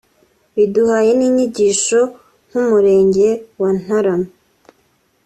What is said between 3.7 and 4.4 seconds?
Ntarama